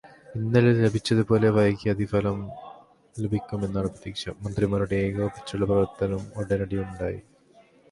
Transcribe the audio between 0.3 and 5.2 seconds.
ഇന്നലെ ലഭിച്ചതുപോലെ രാത്രി വൈകി അതി ഫലം ലഭിക്കുമെന്നാണ് പ്രതീക്ഷ.മന്ത്രിമാരുടെ